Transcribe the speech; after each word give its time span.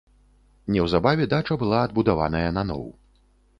Неўзабаве 0.75 1.27
дача 1.35 1.59
была 1.65 1.83
адбудаваная 1.91 2.49
наноў. 2.59 2.85